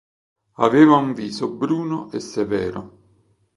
[0.55, 2.91] Aveva un viso bruno e severo.